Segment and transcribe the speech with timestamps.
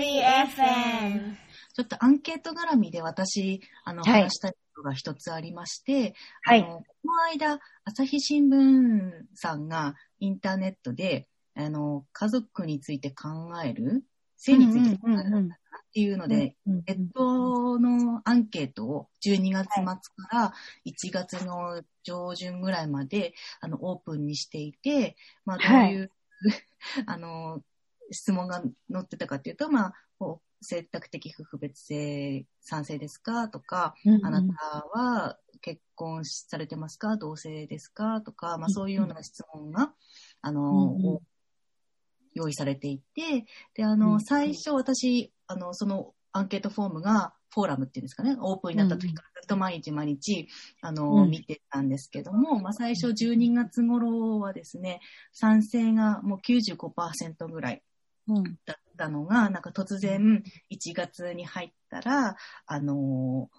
[0.00, 1.36] リー FM。
[1.74, 4.22] ちょっとアンケート絡みで私、あの、はい。
[4.22, 6.62] 話したいことが一つありまして、はい。
[6.62, 13.28] あの、この間、朝日新聞さんがインターネットで、あの、家族について考
[13.62, 14.04] える、
[14.36, 20.00] 性について考えるんだなっていうので、うんネットのアンケートを12月末か
[20.32, 20.52] ら
[20.86, 26.10] 1月の上旬ぐらいまで、あの、オープンにしていて、まあ、どういう、
[27.06, 27.60] あの、
[28.10, 37.16] 質問が載ってたかっていうと、まあ、こう選択的夫婦別姓賛成ですかとか、うんあなたは結婚されてますか？
[37.18, 38.22] 同性ですか？
[38.22, 39.92] とか、まあ、そういうような質問が、
[40.40, 41.18] あの、うんうん。
[42.32, 43.44] 用意されていて、
[43.74, 50.48] で、あうんの、最初私、あの、そのアンケートフォームが、フォーラムっていうんですかね、オープンになった時からずっと毎日毎日、
[50.80, 51.30] あの、うん。
[51.30, 55.00] 見てたんですけども、まあ、最初12月頃はですね、
[55.32, 57.80] 賛成がもう95%ぐらいうん
[58.64, 63.50] だったのが、なんか突然1月に入ったら、あの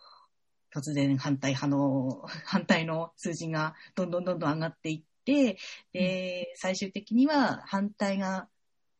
[0.73, 5.58] 突然反対派の、 反対の数字がどんどんどんどん上がっていって、
[5.94, 8.48] で、最終的には反対が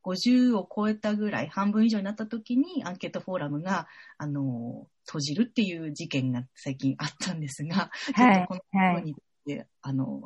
[0.04, 3.88] 50を超えたぐらい、半分以上になった時にアンケートフォーラムが、
[4.18, 8.36] あの閉じるっていう事件が最近あったんですが、はい。
[8.36, 10.21] ちょっとこのところについて、あの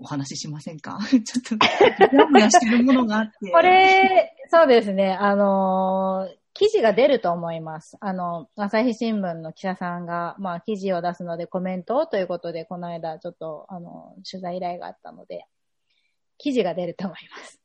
[0.00, 0.98] お話ししませんか？
[1.08, 1.58] ちょっ
[2.08, 3.50] と、もやもやしてるものがあって。
[3.52, 7.96] これ、そうですね、あのー記事が出ると思います。
[8.00, 15.46] あの、朝日新聞の記者さんが、まあ、記事を出すのでコメントをということで、この間、ちょっと、あの、取材依頼があったので、
[16.38, 17.59] 記事が出ると思います。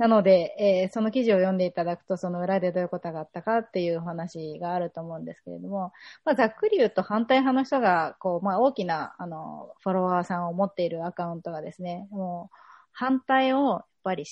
[0.00, 5.92] なので、えーその記事を読んでいただくと、その裏でどういうことがあったかっていう話があると思うんですけれども、
[6.24, 12.56] まあ、ざっくり言うと反対派の人が、こう、まあ、大きな、あの、フォロワーさんを持っているアカウントがですね、もう、
[12.92, 14.24] 反対を、やっぱり、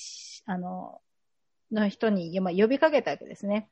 [0.47, 1.01] あの、
[1.71, 3.69] の人に、まあ、呼びかけたわけですね。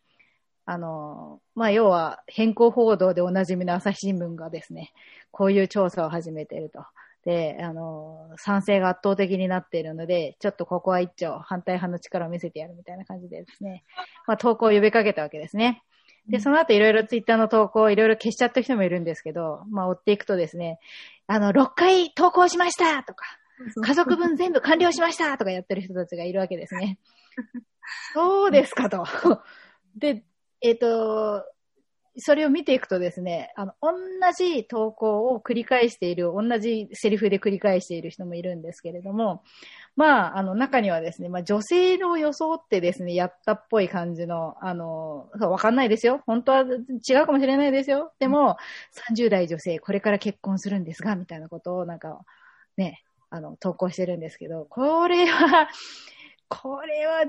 [0.65, 4.93] あの、まあ、要は、変更報道でおなじみの朝日新聞がですね、
[5.31, 6.85] こういう調査を始めていると。
[7.27, 13.83] で、あの、賛成が圧倒的になっているので、ちょっとここは一丁反対派の力を見せてやるみたいな感じでですね、
[14.27, 15.83] まあ、投稿を呼びかけたわけですね。
[16.29, 20.79] で、その後いろいろツイッターの投稿をいろいろ消しちゃった人もいるんですけど、まあ、追っていくとですね、
[21.27, 23.25] あの、6回投稿しましたとか、
[23.85, 26.97] 家族分全部完了しましたとかやってる人たちがいるわけですね。
[28.13, 29.05] そうですかと。
[29.97, 30.23] で、
[30.61, 31.43] えっ、と、
[32.19, 33.91] それを見ていくとですね、あの、同
[34.35, 39.43] じ投稿を繰り返している、同じセリフで繰り返している人もいるんですけれども、
[39.95, 46.21] まあ、あの、中にはですね、まあ、女性の装ってですね、やったっぽい感じの、あの、わかんないですよ。
[46.25, 48.11] 本当は違うかもしれないですよ。
[48.19, 48.57] でも、
[49.09, 52.21] 30代女性、これから結婚するんですが、みたいなことを、なんか、
[52.77, 55.69] ね、あの、投稿してるんですけど、これは、
[56.49, 57.25] これは、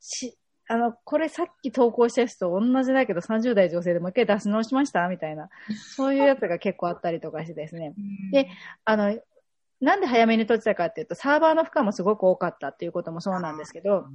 [0.00, 0.36] し、
[0.66, 5.08] あの、これさっき投稿したやつと同じだけど30代女性でもう一回出し直しました？
[5.08, 5.48] みたいな、
[5.96, 7.94] そういうやつが結構あったりとかしてですね。
[8.32, 8.48] で、
[8.84, 9.18] あの、
[9.80, 14.06] なんで早めに閉じたかっていうと、サーバーの負荷もすごく多かったっていうこともそうなんですけど、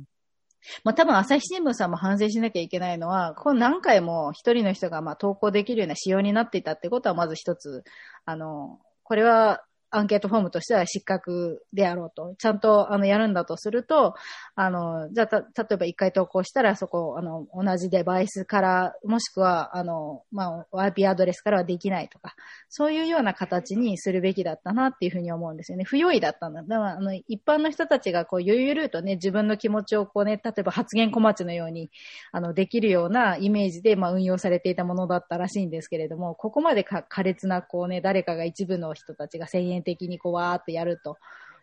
[0.84, 7.84] まあ多分朝日新聞さんも反省しなきゃいけないのは、この何回も一人の人がまあ投稿できるような仕様になっていたってことはまず一つ、
[8.26, 12.36] あの、これはアンケートフォームとしては失格であろうと。
[12.38, 14.16] ちゃんと、あの、やるんだとすると、
[14.56, 22.36] あの、じゃあ、た、例えば一回投稿したら、そこ、あの、同じデバイスから、もしくは、あの、まあ、IP アドレスからはできないとか、
[22.70, 25.84] そういうような形にするべきだったなっていうふうに思うんですよね。
[25.84, 26.62] 不用意だったんだ。
[26.62, 31.90] だから、あの、一般の人たちが、こう、ゆるゆるとね、自分の気持ちをこうね、例えば発言小町のように、
[32.32, 41.18] あの、できるようなイメージで、まあ、運用されていたものだったらしいんですけれども、ここまでか苛烈な、こうね、誰かが一部の人たちが1000的にこう、わーっとやると。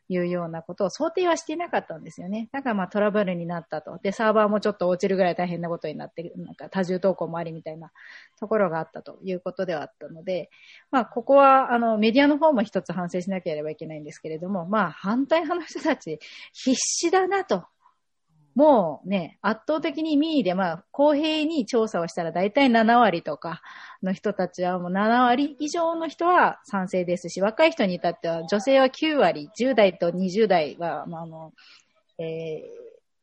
[0.09, 2.49] いうようなことを想定はしていなかったんですよね。
[2.53, 3.99] だからまあトラブルになったと。
[3.99, 7.91] で、サーバーもちょっと落ちるぐらい大変なことになってる、なんか多重投稿もありみたいな
[8.39, 10.51] ところがあったということではあったので、
[10.91, 16.21] まあここはあのメディアの方も一つ反省しなければいけないんですけれども、まあ反対派の人たち
[16.53, 17.65] 必死だなと。
[18.57, 23.61] もうね、圧倒的に民意で、まあ、公平に調査をしたら大体7割とか
[24.03, 31.53] の人たちはもう7割以上の人は賛成ですし、若い人に至っては女性は9割、10代と20代は、まあ、あの、
[32.19, 32.67] えー、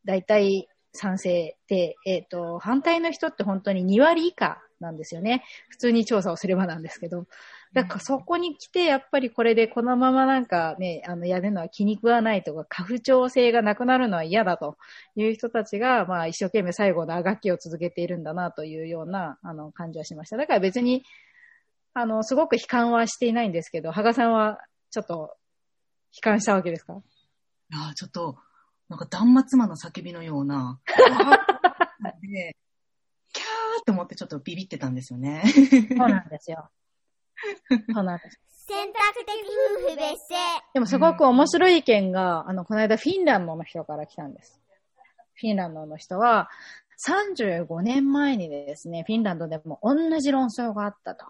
[0.05, 5.43] 大体賛成で、えっ、と、反対の人って本当に2割以下なんですよね。
[5.69, 7.25] 普通に調査をすればなんですけど。
[7.73, 14.77] だからそこに来て、やっぱりこれでこのままなんかね、あの、やるのは気に食わないとか、過不調性がなくなるのは嫌だと
[15.15, 20.37] いう人たちが、まあ一生懸命最後のあがきを続けているんだなというような、あの、感じはしました。
[20.37, 21.03] だから別に、
[21.95, 24.59] あの、すごく悲観はしていないんですけど、羽賀さんは
[24.91, 25.35] ちょっと
[26.15, 26.93] 悲観したわけですか？
[26.93, 28.37] いやーちょっと、
[28.89, 30.79] なんか断末魔の叫びのような。
[32.21, 32.55] で
[33.33, 35.43] キャーって思ってちょっとビビってたんですよね。
[35.47, 36.69] そうなんですよ。
[37.93, 38.39] そうなんです。
[38.65, 39.35] 選択的
[39.85, 40.37] 夫婦別姓。
[40.73, 44.61] でもすごく面白い意見が、あの、この間フィンランドの人から来たんです。
[45.35, 46.49] フィンランドの人は、
[47.05, 51.25] 35年前にですね、フィンランドでも同じ論争があったと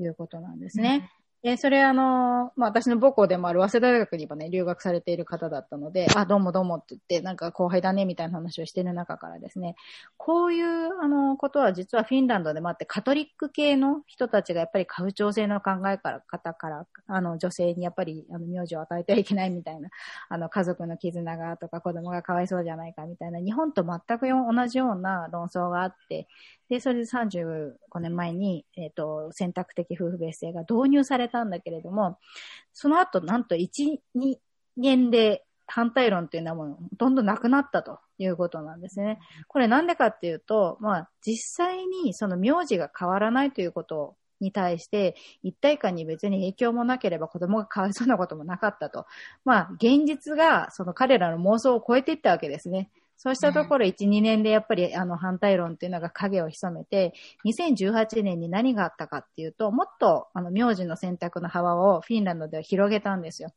[0.00, 1.10] いうことなんですね。
[1.44, 9.76] で、それあの、まあ、私の母校でもある早稲田大学にもね、留学されている方だったので、あ、どうもどうもって言って、なんか後輩だね、みたいな話をしている中からですね、
[10.16, 19.90] こういう、あの、ことは実はフィンランドでもあって、カトリック系の人たちがやっぱり家父長制の考えから、方から、あの、女性にやっぱり、あの、名字を与えてはいけないみたいな、
[20.28, 26.26] あの、家族の絆がとか子供がかわいそうじゃないかみたいな、日本と全く同じような論争があって、
[26.68, 32.18] で、それで35年前に、えっ、ー、と、選択的夫婦別姓が導入されたんだけれども、
[32.72, 33.68] その後、なんと1、
[34.16, 34.36] 2
[34.76, 39.18] 年で反対論っていうのはもうほとんどなくなったということなんですね。
[39.48, 49.06] これなんでかっていうと、まあ、実際にその名字が変わらないということに対して、一体感に別に影響もなければ子供がかわいそうなこともなかったと。
[49.44, 52.90] まあ、現実がその彼らの妄想を超えていったわけですね。
[53.20, 57.12] そうしたところ、1、2年でやっぱりあの反対論っていうのが影を潜めて、
[57.44, 63.50] 2018年に何があったかっていうと、もっとあの名字の選択の幅をフィンランドでは広げたんですよ。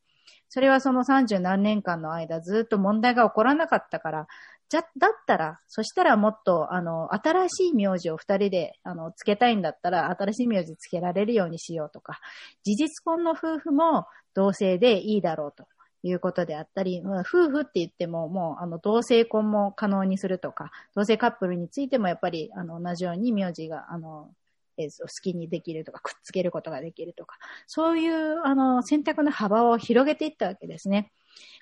[0.49, 4.27] それはその30何年間の間ずっと問題が起こらなかったから、
[4.67, 12.19] じゃ、だったら、そしたらもっと、あの、新しい名字を二人で、あの、つけたいんだったら、新しい名字つけられるようにしようとか、
[12.63, 15.67] 事実婚の夫婦も同性でいいだろうと。
[16.03, 24.29] いうことであったり、まあ、夫婦って言っても、もう、あの、同性婚も可能にするとか、同性カップルについてもやっぱり、あの、同じように名字が、あの、
[24.77, 27.37] え、好きにできるとか、くっつけることができるとか、
[27.67, 31.11] そういう、あの、選択の幅を広げていったわけですね。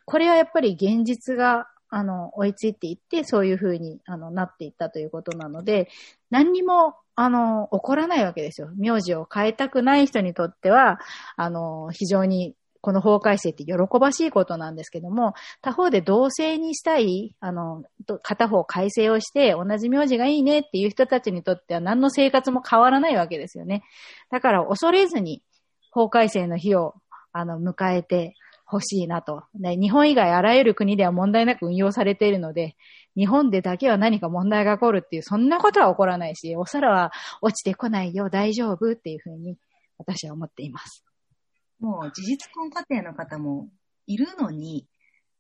[0.06, 5.90] これはやっぱり現実が、あの、追いついていって、そういうふうに、あの、なっていったということなので、
[6.30, 8.70] 何にも、あの、起こらないわけですよ。
[8.78, 11.00] 名字を変えたくない人にとっては、
[11.36, 17.84] あの、非常にこの法改正って喜ばしいことなんですけども、他方で同性にしたい、あの、
[18.24, 23.84] 片方改正をして同じ名字がいいねっていう人たちにとっては何の生活も変わらないわけですよね。
[24.32, 25.44] だから恐れずに
[25.92, 26.94] 法改正の日を、
[27.34, 28.34] あの、迎えて
[28.66, 29.44] ほしいなと。
[29.60, 32.76] ね、日本以外あらゆる国では問題なく運用されているので、
[33.16, 37.12] 日本でだけは何か問題が起こるっていう、そんなことは起こらないし、お皿は
[37.42, 39.58] 落ちてこないよ、大丈夫っていうふうに
[39.98, 41.09] 私は思っています。
[41.80, 43.70] もう事実婚家庭の方も
[44.08, 44.88] いるのに、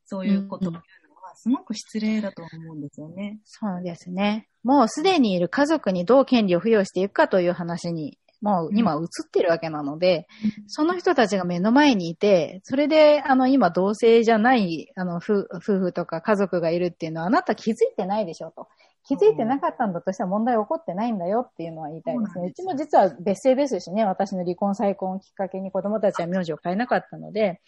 [0.05, 3.39] そういうことを言うのはすごく失礼だと思うんですよね。
[3.43, 4.47] そうですね。
[4.63, 18.67] もうすでにいる家族にどう権利を付与していくかという話に、もう今映ってるわけなので、うん、その人たちが目の前にいて、それで、あの、今同性じゃない、あの、夫婦とか家族がいるっていうのはあなた気づいてないでしょと。
[19.09, 22.49] 気づいてなかったんだとしたら問題起こってないんだよっていうのは言いたいですね。
[22.49, 27.59] うちも実は別姓ですしね、私の離婚再婚をきっかけに子供たちは名字を変えなかったので、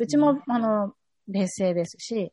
[0.00, 0.94] うちも、あの、
[1.28, 2.32] 別姓ですし、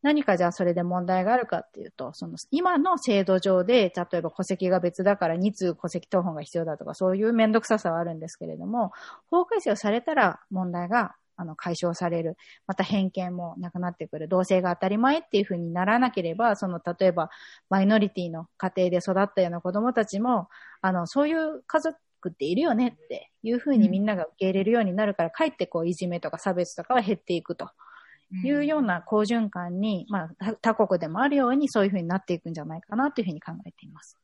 [0.00, 8.92] 何かじゃあそれで問題があるかっていうと、その今の制度上で、例えば戸籍が別だから2通戸籍謄本が必要だとか、そういうめんどくささはあるんですけれども、
[9.30, 12.36] 法改正をされたら問題があの、解消される。
[12.66, 14.28] また偏見もなくなってくる。
[14.28, 17.30] 同性が当たり前っていうふうにならなければ、その、例えば、
[17.70, 20.48] マイノリティの家庭で育ったような子供たちも、
[20.82, 21.96] あの、そういう家族
[22.28, 27.70] っているよねっていうふうにみんなが受け入れるようになるから、かえってこう、いじめとか差別とかは減っていくと。
[28.44, 34.16] いうような好循環に、まあ、他国でもあるようにそういうふうになっていくんじゃないかなというふうに考えています。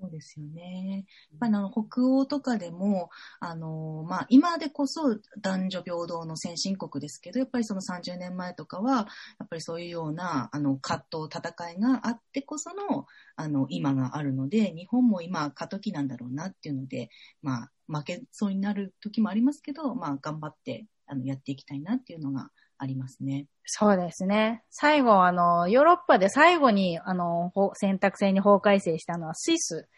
[0.00, 1.06] そうですよね。
[1.38, 9.06] まあ、あの北欧とかでも、あの、まあ、今でこそ男女平等の先進国ですけど、やっぱりその30年前とかは、
[9.38, 17.10] やっぱりそういうような、あの、葛藤、戦いがあってこその、あの、今があるので、日本も今過渡期なんだろうなっていうので、
[17.42, 23.46] まあ、負けそうになる時もありますけど、まあ、頑張って、あの、やっていきたいなっていうのがありますね。
[23.64, 24.62] そうですね。
[24.70, 29.88] 最後、あの、ヨーロッパで最後に、あの、選択制に法改正したのはスイス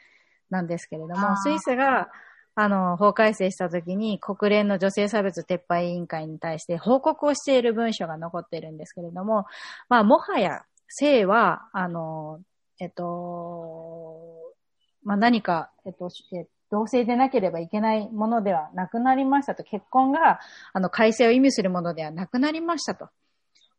[0.51, 2.09] なんですけれども、スイスが、
[2.55, 9.47] あの、法改正した時に国連の女性差別撤廃委員会に対して報告をしている文書が残っているんですけれども、
[9.89, 12.41] まあ、もはや性は、あの、
[12.79, 14.37] えっと、
[15.03, 20.41] まあ、何か、えっと、え同性でなければいけないものではなくなりましたと、結婚が、
[20.73, 23.09] あの、改正を意味するものではなくなりましたと。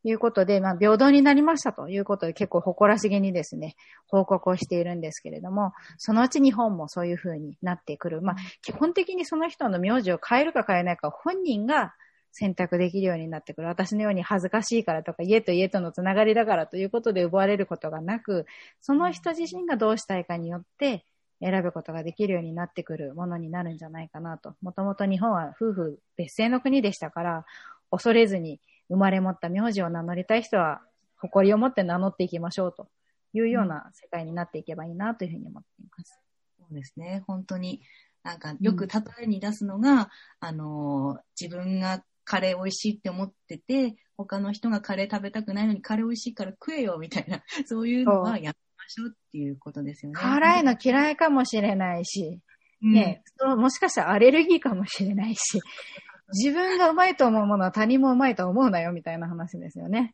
[0.04, 3.76] いうことで、まあ、平等になりましたということで、結構誇らしげにですね、
[4.08, 8.22] 報告をしているんですけれども、そのうち日本もそういうふうになってくる。
[8.22, 11.94] まあ、基本的にその人の名字を変えるか変えないか、本人が
[12.32, 13.68] 選択できるようになってくる。
[13.68, 18.46] 私のように恥ずかしいからとか、家と家とのつながりだからということで奪われることがなく、
[18.80, 21.04] その人自身がどうしたいかによって
[21.42, 24.56] 選ぶことができるようになってくるものになるんじゃないかなと。
[24.62, 27.46] もともと日本は夫婦別姓の国でしたから、
[27.92, 30.82] 恐れずに生まれ持った名字を名乗りたい人は、
[31.18, 32.88] 誇りを持って名乗っていきましょうと
[33.34, 36.20] いうような世界になっていけばいいなというふうに思っています。
[36.60, 37.24] そうですね。
[37.28, 37.82] 本当に。
[38.24, 48.54] なんか、よく例えに出すのが、あの、自分がカレー美味しいって思ってて、他の人がカレー食べたくないのにカレー美味しいから食えよ、みたいな、そういうのはやめま
[48.90, 50.20] しょうっていうことですよね。
[50.20, 52.40] 辛いの嫌いかもしれないし、
[52.82, 55.60] うんね、そうもしかしたらアレルギーかもしれないし、
[56.34, 60.14] 自分がうまいと思うものは他人もうまいと思うなよみたいな話ですよね。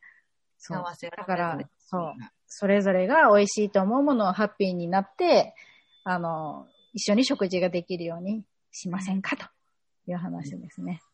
[0.58, 0.84] そう。
[1.16, 2.12] だから、そう。
[2.46, 5.54] それぞれが美味しいと思うものをハッピーになって、
[6.04, 9.44] あの、一緒に食事ができるようにしませんかと
[10.06, 11.00] いう話ですね。
[11.02, 11.13] あ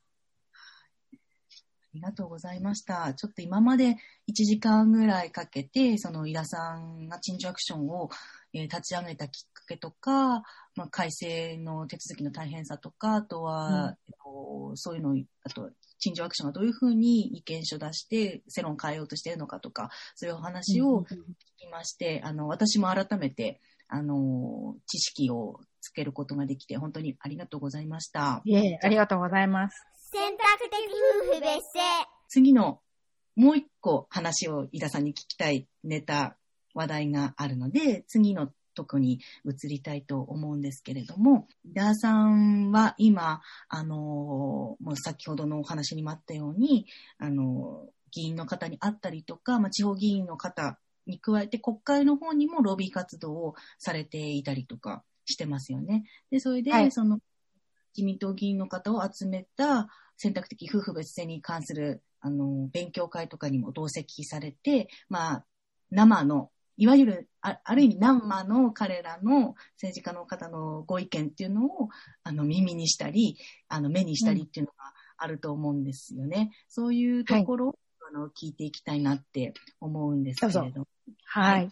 [1.94, 3.14] りがとうございました。
[3.14, 3.96] ちょっと今まで
[4.28, 8.08] 1時間ぐらいかけて、その井田さんが陳情アクションを、
[8.52, 10.42] えー立ち上げたきっかけとか、
[10.74, 13.94] まあ、改正の手続きの大変さとか、あとは、うんえっ
[14.24, 15.70] と、そういうのを、あと、
[16.00, 21.16] 陳情アクションがどういうふうに意見書出して、世論を変えようとしているのかとか、そういうお話を聞
[21.58, 28.42] きまして、あの、私も改めて、あの、知識をつけることができて、本当にありがとうございました。
[28.44, 29.76] いえ、ありがとうございます。
[30.70, 32.06] 的夫婦別姓。
[32.28, 32.80] 次の
[33.36, 36.36] もう一個話を井田さんに聞きたいネタ、
[36.74, 46.86] 話題があるので、次のとこに移りたいと思うんですけれども、井田さんは今、あの、もう先ほどのお話にもあったように、
[47.18, 56.04] あの、議員の方に会ったりとか、まあ、地方議員の方に加えて国会の方にもロビー活動をされていたりとかしてますよね。
[56.30, 57.18] で、それで、はいその
[57.96, 59.88] 自民党議員の方を集めた
[60.20, 65.44] 選択的夫婦別姓に関するあの勉強会とかにも同席されて、まあ、
[65.90, 71.88] 生の、いわゆるあある意味生の彼らの政治家の方のご意見っていうのを
[72.22, 73.38] あの耳にしたり、
[73.70, 76.50] あの目にしたりっていうのがあると思うんですよね。
[76.68, 80.86] そういうところを、あの聞いていきたいなって思うんですけれども。
[81.24, 81.70] はい。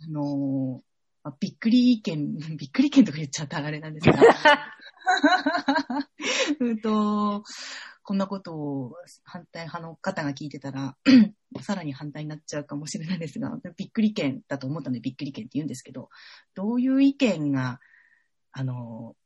[0.00, 0.91] あのー
[1.24, 4.18] まあびっくり意見、 びっくり意見とか言っちゃったらあれなんですが、
[6.60, 7.44] うんと、
[8.04, 10.96] こんなことを反対派の方が聞いてたら、
[11.62, 16.10] さらに反対になっちゃうかもしれないですが、びっくり意見だと思ったのでびっくり意見って言うんですけど、
[16.54, 17.80] どういう意見が、
[18.54, 19.16] あの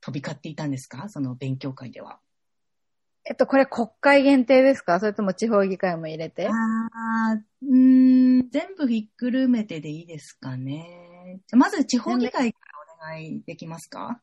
[0.00, 1.08] 飛び交っていたんですか？
[1.08, 2.20] その勉強会では。
[3.26, 5.00] えっと、これ国会限定ですか？
[5.00, 6.48] それとも地方議会も入れて？
[6.48, 11.40] あーうーん、全部ひっくるめてでいいですかね。
[11.46, 12.58] じゃあまず地方議会か
[13.00, 14.20] らお願いできますか？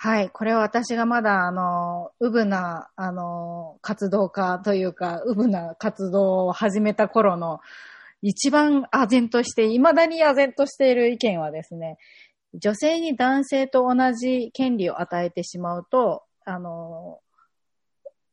[0.00, 0.30] はい。
[0.30, 7.60] これは私がまだ、あの、うぶな、あの、活動家というか、うぶな活動を始めた頃の、
[8.22, 11.98] 一番唖然として、未だに唖然としている意見はですね、
[12.54, 17.18] 女性に男性と同じ権利を与えてしまうと、あの、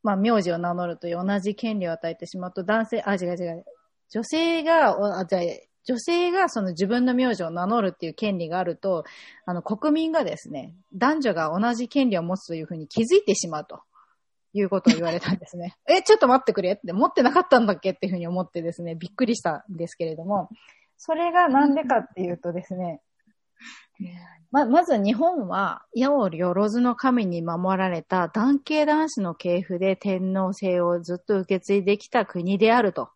[0.05, 3.65] まあ、名字を名乗るという同じ権利を与えてしまうと、男性、あ、違う違う。
[4.11, 5.39] 女性が、あ、じゃ
[5.83, 9.03] 女性がその自分の名字を名乗るっていう権利があると、
[9.47, 13.81] あの、国民がですね、男女が同じ権利を持つというふうに気づいてしまうと。
[14.57, 15.75] いうことを言われたんですね。
[15.85, 20.49] え、ちょっと待ってくれって、持ってなかったんだっけっていうふうに思ってですね、びっくりしたんですけれども、
[20.95, 23.01] それがなんでかっていうとですね、
[24.55, 33.09] ま、まず日本は、矢を万の神に守られた男系男子の系譜で天皇制をずっと受け継いできた国であると。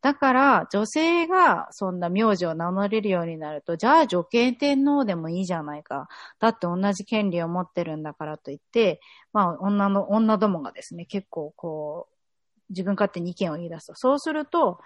[0.00, 6.08] だから、女性がそんな名字を名乗れるようになると、じゃあ女系天皇でもいいじゃないか。
[6.38, 9.02] だって同じ権利を持ってるんだからと言って、
[9.34, 13.94] まあ、女の、女どもがですね、結構こう、自分勝手に意見を言い出すと。
[13.94, 14.80] そうすると、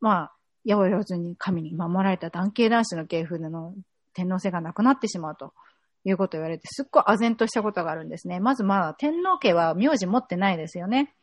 [0.00, 0.32] まあ、
[0.64, 3.74] 八百万に神に守られた男系男子の系譜の
[4.14, 5.52] 天皇制がなくなってしまうと
[6.04, 8.40] いうことを言われて、すっごい唖然としたことがあるんですね。
[8.40, 11.14] まずまあ、天皇家は名字持ってないですよね。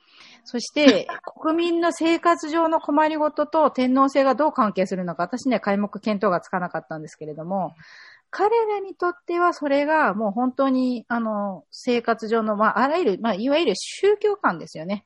[0.43, 1.07] そして、
[1.41, 7.75] 国民の生活上の困りごとと天皇制がどう関係するのか、私には皆目見当がつかなかったんですけれども、
[8.29, 15.05] 彼らにとってはそれがもう本当に、あの、生活上の、まあ、あらゆる、まあ、いわゆる宗教観ですよね。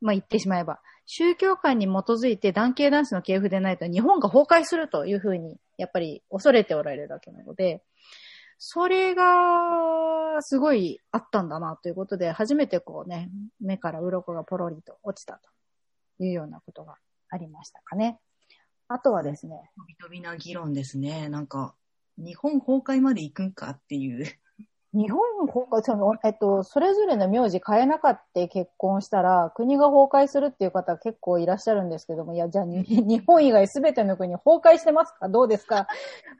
[0.00, 0.80] まあ、言ってしまえば。
[1.06, 7.82] 宗教観に基づいて男系男子の系譜でないと日本が崩壊するというふうに、やっぱり恐れておられるだけなので、
[8.58, 15.40] それが、すごいあったんだなということで、初めてこうね、目から鱗がポロリと落ちた
[16.18, 16.96] というようなことが
[17.30, 18.20] ありましたかね。
[18.88, 21.28] あとはですね、飛び飛びな議論ですね。
[21.28, 21.74] なんか、
[22.18, 24.26] 日本崩壊まで行くんかっていう。
[24.92, 35.28] 日本崩壊、その、えっと、それぞれの名字変えなかった結婚したら、国が崩壊するっていう方結構いらっしゃるんですけども、いや、じゃあ、に 日本以外すべての国崩壊してますか？
[35.28, 35.86] どうですか？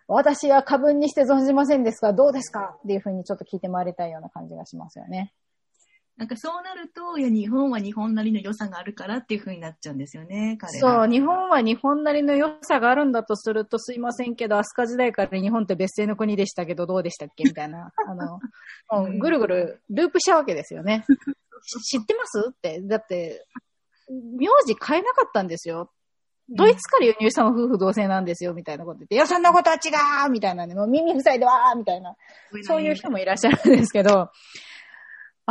[0.08, 2.76] 私は過分にして存じませんですが、どうですか？
[2.78, 5.32] っていうふうにちょっと聞いて回りたいような感じがしますよね。
[6.16, 11.02] なんかそうなると、いや、日本は日本なりの良さがあるからっていう風になっちゃうんですよね、彼ら。
[11.02, 17.90] そう、日本は日本なりの良さがあるんだとすると、すいませんけど、飛鳥時代から日本って別姓の国でしたけど、どうでしたっけみたいな。
[18.06, 18.38] あの、
[18.90, 21.04] もうぐるぐるループしたわけですよね。
[21.90, 22.50] 知ってます？
[22.50, 22.80] って。
[22.82, 23.46] だって、
[24.10, 25.90] 名字変えなかったんですよ。
[26.50, 29.78] ドイツから輸入したの夫婦同姓なんですよ、みたいなこと言って、いや、そんなことは違
[30.26, 32.16] うみたいなね、もう耳塞いでわーみたいな。
[32.64, 34.30] そういう人もいらっしゃるんですけど、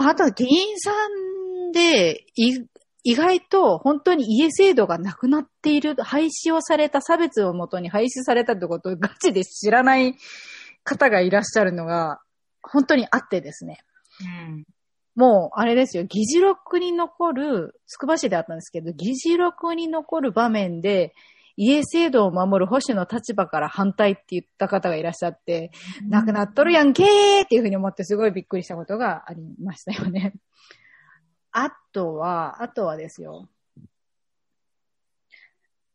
[0.07, 2.59] あと、議員さんで、い
[3.03, 10.15] 意外と本当に家制度がなくなっている、廃止をされた差別をもとに廃止されたってことをガチで知らない
[10.83, 12.19] 方がいらっしゃるのが、
[12.61, 13.79] 本当にあってですね。
[14.21, 14.65] うん。
[15.15, 21.13] もう、あれですよ、議事録に残る、つくば市であったんですけど、議事録に残る場面で、
[21.61, 25.71] 家制度を守る保守の立場から反対って言った方がいらっしゃって、
[26.07, 30.35] なくなっとるやんけーっていうふうに思ってすごいびっくりしたことがありましたよね。
[31.51, 33.49] あとは、あとはですよ。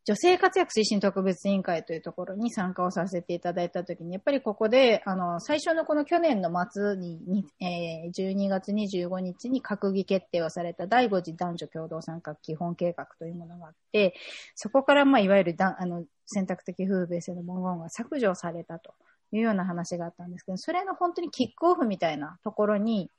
[0.06, 14.14] 女性活躍推進特別委員会というところに参加をさせていただいたときに、やっぱりここで、あの、最初のこの去年の末に、にえー12月25日に閣議決定をされた第5次男女共同参画基本計画というものがあって、
[14.54, 18.92] そこから、まあ、いわゆるだあの選択的夫婦別姓の文言が削除されたと
[19.32, 23.11] いうような話があったんですけど、それの本当にキックオフみたいなところに、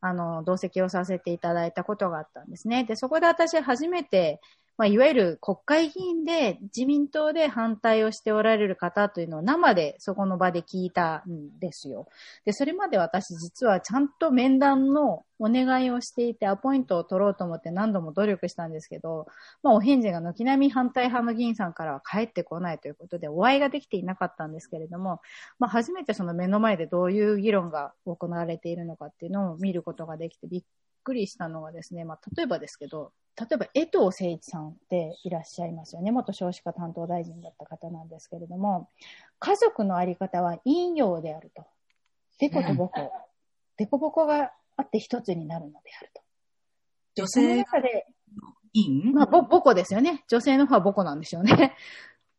[0.00, 2.84] あの、同席をさせていただいたことがあったんですね。
[2.84, 4.40] で、そこで私初めて、
[4.78, 12.08] まあ、いわゆる国会議員で自民党で反対をしておられる方というのを生でそこの場で聞いたんですよ。
[12.44, 19.26] で、それまで私実はちゃんと面談のお願いをしていてアポイントを取ろうと思って何度も努力したんですけど、
[19.62, 25.20] まあ、お返事が軒並み反対派の議員さんからは返ってこないということでお会いができていなかったんですけれども、
[25.58, 30.62] まあ、初めてその目の前でどういう議論が行われているのかっていうのを見ることができてびっ
[31.02, 36.10] くりしたのがですね、まあ、例えばですけど、例えば江藤誠一さんっていらっしゃいますよね。
[36.10, 38.88] 元少子化担当大臣だった方なんですけれども、
[39.38, 41.64] 家族のあり方は陰陽であると。
[42.38, 43.12] デコとボコ。
[43.78, 46.22] デコボコがあって一つになるのであると。
[47.14, 48.06] 女その性中で、
[48.74, 50.24] いいまあ、ボボコですよね。
[50.28, 51.74] 女性の方はボコなんでしょうね。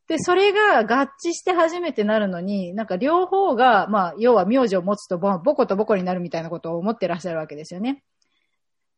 [0.07, 8.03] で、それが合致して初めてなるのに、なんか両方が、まあ、要は名字を持つとボボコとボコになるみたいなことを思ってらっしゃるわけですよね。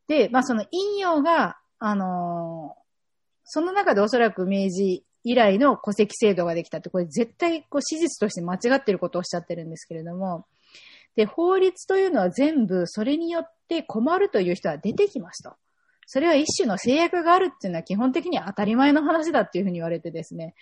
[0.08, 2.86] で、まあ、その陰陽が、あのー
[3.46, 10.46] その中でおそらく明治以来の戸籍制度ができたって、これ絶対こう史実として間違ってることをおっしゃってるんですけれども、
[11.15, 15.54] で、法律というのは全部それによって困るという人は出てきますと。
[16.08, 20.54] それは一種の制約があるっていうのは基本的には当たり前の話だっていうふうに言われてですね。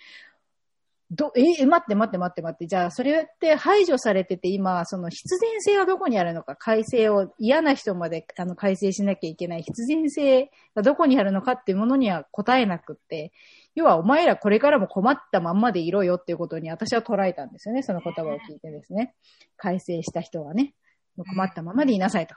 [1.10, 2.66] ど、え、待って待って待って待って。
[2.66, 13.32] じゃあ、それって排除されてて、今、その必然性はどこにあるのか、改正を嫌な人まであの改正しなきゃいけない必然性がどこにあるのかっていうものには答えなくって、
[13.74, 17.82] 要はお前らこれからも困ったまんまでいろよっていうことに私は捉えたんですよね。
[17.82, 19.14] その言葉を聞いてですね。
[19.56, 20.74] 改正した人はね、
[21.16, 22.34] 困ったままでいなさいと。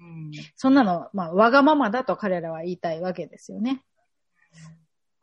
[0.00, 3.84] うんそんなの、まあ、わがままだと彼らは言いたいわけですよね。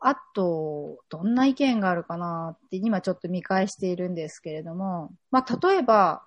[0.00, 6.22] あと、どんな意見があるかなって今ちょっと見返しているんですけれども、まあ、例えば、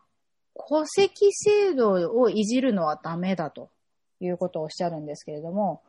[0.55, 3.71] 戸籍制度をいじるのはダメだと
[4.19, 5.81] いうことをおっしゃるんですけれども、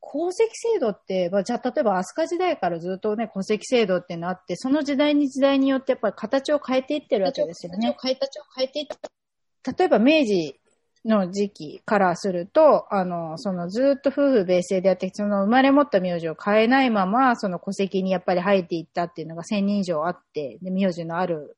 [0.00, 7.96] 戸籍制度って、まあ、じゃあ例えば飛鳥時代からずっとね、戸籍制度ってのあって、その時代に時代によってやっぱり形を変えていってるわけですよね。
[8.00, 9.72] 変えた、変えていった。
[9.72, 10.60] 例えば明治
[11.04, 21.56] の時期からすると、あの、そのずっと夫婦別姓でやってきて、その生まれ持った名字を変えないまま、その戸籍にやっぱり入っていったっていうのが1000人以上あって、で、名字のある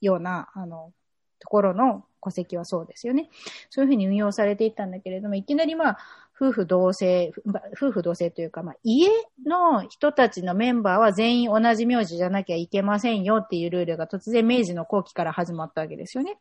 [0.00, 0.92] ような、あの、
[1.40, 3.30] ところの戸籍はそうですよね。
[3.70, 5.98] そういうふうに運用されていったんだけれども、いきなりまあ、
[6.40, 7.32] 夫婦同姓、
[7.76, 9.08] 夫婦同姓というか、まあ、家
[9.44, 16.38] の人たちのメンバーは全員同じ名字じゃなきゃいけませんよっていうルールが突然明治の後期から始まったわけですよね。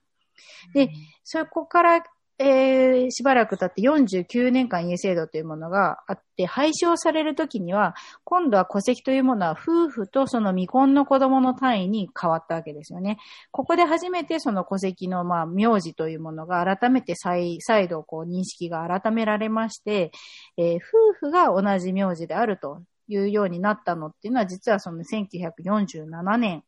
[0.73, 0.91] で、
[1.23, 2.04] そこから、
[2.39, 13.17] えーしばらく経って49年間家制度というものがあって、廃止をされるときには、今度は戸籍というものは夫婦とその未婚の子供の単位に変わったわけですよね。
[13.52, 20.12] ここで初めてその戸籍のまあ名字というものが改めて再再度こう認識が改められまして、
[20.58, 26.63] えー夫婦が同じ名字であるというようになったのっていうのは実はその1947年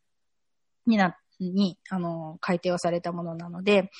[0.87, 3.91] になっに、あの、改定をされたものなので、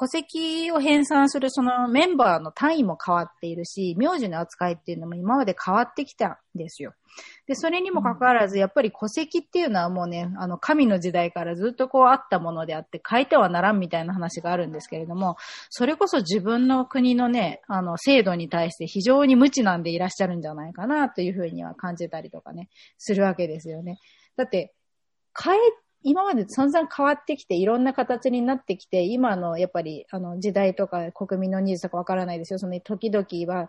[0.00, 6.94] 戸籍を編纂するそのメンバーの単位も変わっているし、名字の扱いっていうのも今まで変わってきたんですよ。
[7.46, 15.36] で、それにもかかわらず、やっぱり戸籍っていうのはもうね、あの、神の時代からずっとこうあったものであって、変えてはならんみたいな話があるんですけれども、
[15.68, 23.98] それこそ自分の国のね、あの、制度に対して非常に無知なんでいらっしゃるんじゃないかなというふうには感じたりとかね、するわけですよね。
[24.36, 24.72] だって、
[25.38, 25.58] 変え
[26.02, 32.58] 今まで散々変わってきて、いろんな形になってきて、今のやっぱりあの時代とか国民のニーズとかわからないですよ。
[32.58, 33.68] その時々は、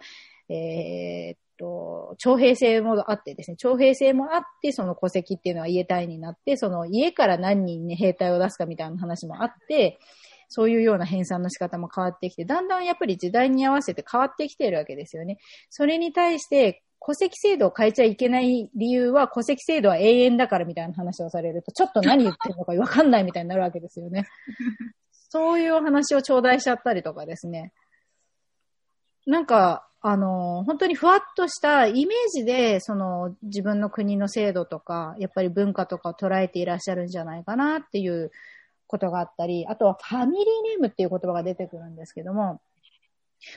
[0.49, 9.99] えー、っと、徴兵制もあってですね、徴兵制もあって、その戸籍っていうのは家単位になって、その家から何人に兵隊を出すかみたいな話もあって、
[10.53, 15.37] そういうような編纂の仕方も変わってきて、だんだんやっぱり時代に合わせて変わってきているわけですよね。
[15.69, 24.27] それに対して、戸籍制度を変えちゃいけない理由は戸籍制度は永遠だからみたいな話をされると、ちょっと何言ってるのかわかんないみたいになるわけですよね。
[25.11, 27.73] そういう話を頂戴しちゃったりとかですね。
[29.25, 38.31] なんか、あの、本当にふわっとしたイメージで、その自分の国の制度とか、やっぱり文化とかを捉えていらっしゃるんじゃないかなっていう
[38.87, 42.61] ことがあったり、あとはファミリーネームっていう言葉が出てくるんですけども、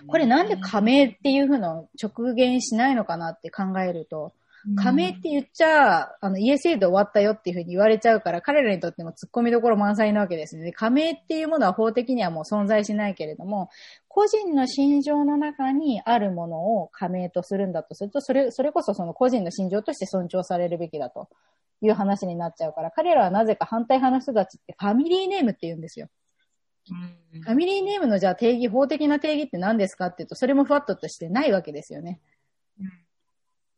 [0.07, 4.33] これなんで加盟っていうふうの直言しないのかなって考えると、
[4.77, 10.73] 加盟って言っちゃ、あの、家制度終わったよっていうふうに言われちゃうから、彼らにとっても突っ込みどころ満載なわけですね。
[10.73, 13.69] 加盟っていうものは法的にはもう存在しないけれども、
[14.09, 21.29] 個人の心情の中にあるものを加盟とするんだとすると、それ、それこそその個人の心情として尊重されるべきだと
[21.83, 26.09] いう話になっちゃうから、彼らはなぜか反対派の人たちってファミリーネームって言うんですよ。
[26.87, 32.21] ファミリーネームのじゃあ定義、法的な定義って何ですかっていうと、それもふわっととしてないわけですよね。
[32.79, 32.91] うん、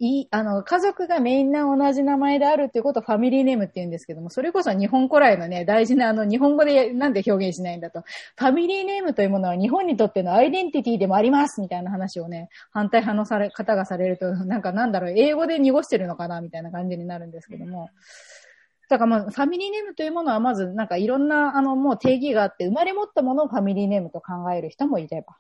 [0.00, 8.02] いあの、家族がみんな同じ名前であるっていうことをファミリーネームって言うんですけども、それこそ日本古来のね、大事なあの、日本語でなんで表現しないんだと。
[8.36, 17.82] ファミリーネームというものは日本にとってのアイデンティティでもありますみたいな話をね、反対派のされ方がされると、なんかなんだろう、英語で濁してるのかなみたいな感じになるんですけども。
[17.82, 17.88] うん
[18.88, 25.36] だからまあ、ファミリーネームというものはまず、なんかいろんな、あの、もう定義があって、生まれ持ったものをファミリーネームと考える人もいれば、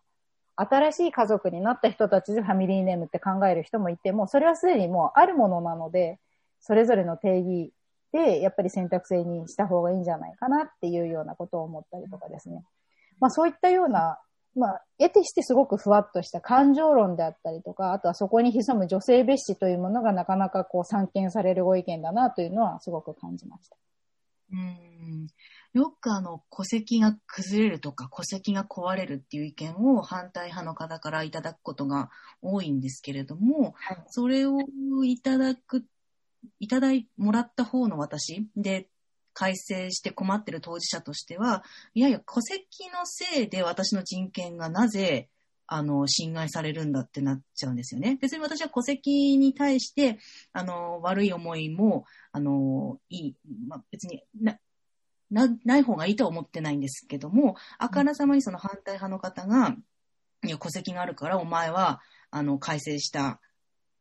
[0.56, 6.18] 新しい家族になった人たちでファミリーネームって考える人もいて、もうそれはすでにもうあるものなので、
[6.60, 7.72] それぞれの定義
[8.12, 12.64] で、やっぱり選択制にした方がいいんじゃないかなっていうようなことを思ったりとかですね。
[13.20, 14.18] まあそういったような
[14.56, 23.76] まあ、得てしてすごくふわっとした感情論であったりとか、あとはそこに潜む女性蔑視というものがなかなかこう散見されるご意見だなというのはすごく感じました。
[24.52, 25.26] うん
[25.76, 34.58] よくあの、戸籍が崩れるとか、戸籍が壊れるっていう意見を反対派の方からいただくことが多いんですけれども、はい、それを
[35.04, 35.84] いただく、
[36.60, 38.88] いただい、もらった方の私で、
[39.36, 45.28] 改正して困ってる当事者としては、いやいや、戸籍のせいで私の人権がなぜ、
[45.66, 48.16] あの、侵害されるんだってなっちゃうんですよね。
[48.22, 50.18] 別に私は戸籍に対して、
[50.54, 53.36] あの、悪い思いも、あの、いい、
[53.68, 54.58] まあ、別にな、
[55.30, 59.76] な、ない方がいいとは思ってないんですけども、あからさまにその反対派の方が、
[60.46, 63.38] いや、戸籍があるからお前は、あの、改正した、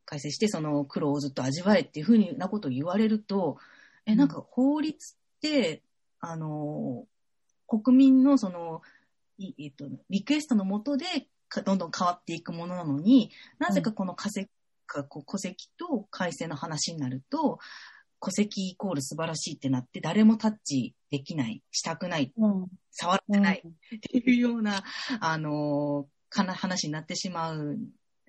[0.06, 3.58] 改正してその苦労をずっと味わえっていうふうなことを言われると、
[4.06, 5.16] え、なんか法律、
[6.20, 7.06] あの、
[7.66, 8.82] 国民のその、
[9.38, 11.04] えっと、リクエストのもとで
[11.64, 17.58] どんどん変わっていくものなのに、なぜかこの化石、うん、戸籍と改正の話になると、
[18.20, 24.82] 戸籍イコール素晴らしいってなって、誰もタッチできない、したくない、うん、触ってないっていうような、
[25.20, 27.78] あの、かな話になってしまう、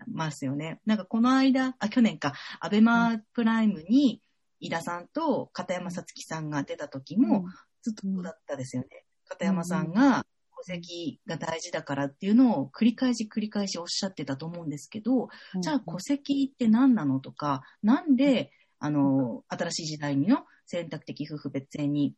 [0.05, 0.79] ますよね。
[0.85, 4.21] なんかこの間、あ、去年か、アベマプライムに、
[4.59, 7.45] 井田さんと片山さつきさんが出た時も、
[7.81, 9.05] ずっとそうだったですよね。
[9.27, 10.25] 片山さんが
[10.57, 15.29] 戸籍が大事だからっていうのを繰り返し繰り返しおっしゃってたと思うんですけど、
[15.61, 22.15] じゃあ戸籍って何なのとか、なんで、あの、新しい時代の選択的夫婦別姓に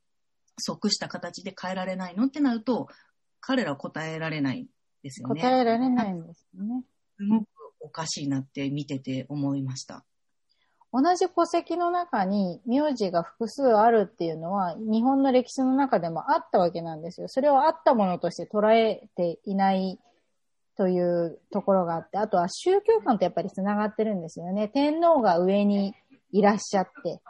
[0.58, 2.88] 即した形で変えられないのってなると、
[3.42, 4.68] 彼らは答えられない
[5.04, 5.42] ですよね。
[5.42, 6.84] 答えられないんですね。
[7.18, 7.48] すごく
[7.82, 10.06] おかしいなって見てて思いました。
[10.92, 17.28] 同じ戸籍の中に名字が複数あるっていうのは日本の歴史の中でもあったわけなんですよ。
[17.28, 20.00] それをあったものとして捉えていない
[20.76, 24.68] というところがあって、あとは宗教観とやっぱり繋がってるんですよね。
[24.68, 25.94] 天皇が上に
[26.32, 27.22] いらっしゃって、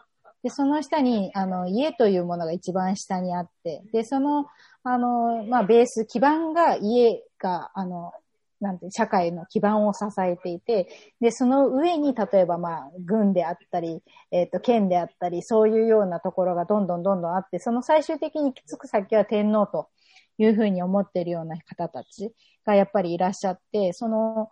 [0.43, 4.45] で、その下に、あの、家というものが一番下にあって、で、その、
[4.83, 8.13] あの、まあ、ベース、基盤が家が、あの、
[8.61, 10.89] なんて、社会の基盤を支えていて、
[11.21, 19.89] で、その上に、例えば、まあ、軍であったり、えっ、と、県であったり、そういうようなところがどんどんどんどんあって、その最終的にきつく先は天皇と
[20.37, 22.33] いうふうに思っているような方たち
[22.65, 24.49] がやっぱりいらっしゃって、その、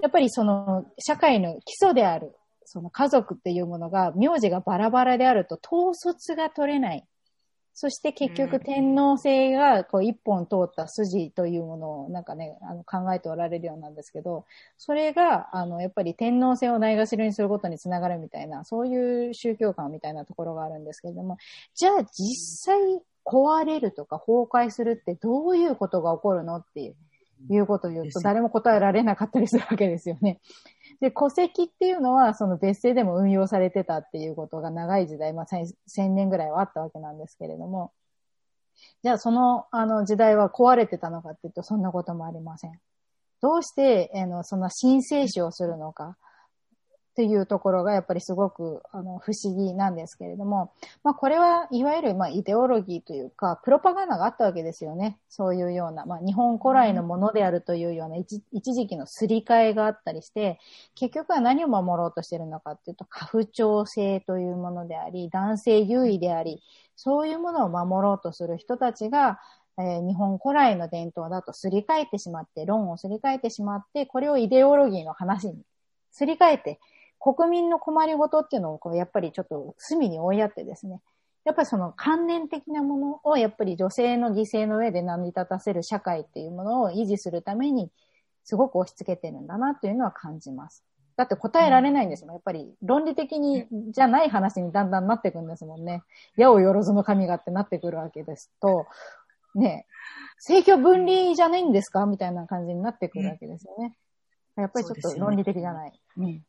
[0.00, 7.06] やっぱりその、社会の基礎である、その家族っていうものが、名字がバラバラであると統率が取れない。
[7.76, 14.46] そして結局天皇制がこう一本通った筋というものをなんかね、あの考えておられるようなんですけど、
[14.78, 21.36] それが、あの、やっぱり天皇制をないがしろにすることにつながるみたいな、そういう宗教観みたいなところがあるんですけれども、
[21.74, 22.78] じゃあ実際
[23.24, 26.96] 壊れるとか崩壊するってどういうことが起こるのっていう。
[27.50, 30.40] いうことを言うと誰も答えられなかったりするわけですよね。
[31.00, 37.92] で、戸籍っていうのは、その別姓でも運用されてたっていうことが長い時代、まあ、1000年ぐらいはあったわけなんですけれども、
[39.02, 42.72] じゃあその、あの時代は壊れてたのかっていうと、そんなこともありません。
[43.40, 46.16] どうして、あの、そんな申請史をするのか。
[47.14, 50.72] っていうところがやっぱりすごくあの不思議なんですけれども、
[51.04, 55.20] まあこれはいわゆるまあイデオロギーというか、プロパガンダがあったわけですよね。
[55.28, 60.58] そういうような、まあ日本古来のものであるというような一時期のすり替えがあったりして、
[60.96, 66.64] 結局は何を守ろうとしてるのかっていうと、家父長制というものであり、男性優位であり、
[66.96, 69.38] そういうものを守ろうとする人たちが、
[69.78, 75.62] えー、日本古来の伝統だとすり替えてしまって、論をすり替えてしまって、これをイデオロギーの話に
[76.12, 76.80] すり替えて、
[77.18, 81.00] 国民の困りごとっていうのをこうやっぱりちょっと隅に追いやってですね、
[81.44, 87.90] やっぱりその関連的なものをやっぱり女性の犠牲の上で成り立たせる社会っていうものを維持するために
[88.44, 90.84] すごく押し付けてるんだなというのは感じます。
[91.16, 92.34] だって答えられないんですもん。
[92.34, 96.02] やっぱり論理的にじゃない話にだんだんなってくんですもんね。
[96.36, 98.86] 矢をよろずの神がってなってくるわけですと、
[99.54, 99.86] ね、
[100.38, 102.06] 政教分離じゃないんですか？
[102.06, 103.96] みたいな感じになってくるわけですよね。
[104.56, 105.92] やっぱりちょっと論理的じゃない。
[106.16, 106.44] うん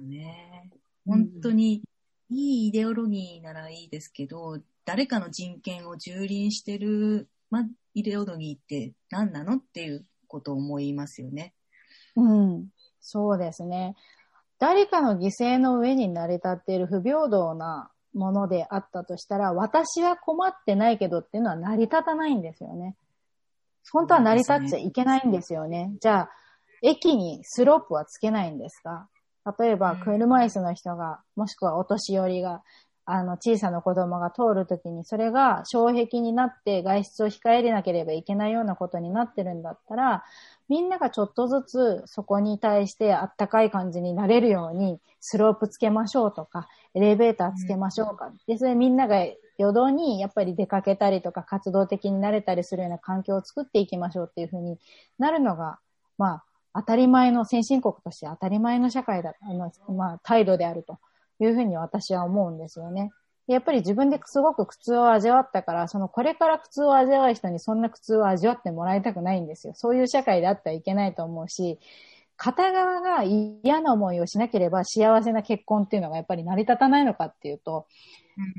[0.00, 0.70] よね。
[1.06, 1.82] 本当に、
[2.28, 11.54] いいイデオロギーならいいですけど、誰かの人権を蹂躙してる、ま、イデオロギーって何なのっていうことを思いますよね。
[12.16, 12.68] うん。
[13.00, 13.96] そうですね。
[14.58, 22.96] 誰かの犠牲の上に成り立っている不平等なものであったとしたら、私は困ってないけどっていうのは成り立たないんですよね。
[23.90, 25.86] 本当は成り立っちゃいけないんですよね。
[25.86, 26.30] ねじゃあ、
[26.82, 29.08] 駅にスロープはつけないんですか？
[29.58, 32.62] 例えば、車椅子の人が、もしくはお年寄りが、
[33.06, 40.24] あの、小さな子供が通るときに、それが障壁になって外出を控えなければいけないようなことになってるんだったら、
[40.68, 48.30] みんながちょっとずつそこに対してあったかい感じになれるように、スロープつけましょうとか、エレベーターつけましょうか。
[48.46, 49.16] で、それみんなが
[49.58, 54.78] 余動にやっぱり出かけたりとか活動的になれたりするような環境を作っていきましょうっていうふうに
[55.18, 55.78] なるのが、
[56.16, 56.44] まあ、
[56.74, 60.98] 当たり前の先進国として当たり前の社会だ、あの、まあ、態度であると
[61.40, 63.10] いうふうに私は思うんですよね。
[63.46, 69.72] やっぱり自分ですごく苦痛を味わったから、そのこれから苦痛を味わう人にそんな苦痛を味わってもらいたくないんですよ。
[69.74, 71.80] そういう社会であってはいけないと思うし、
[72.36, 77.86] 片側が嫌な思いをしなければ幸せな結婚っていうのがやっぱり成り立たないのかっていうと、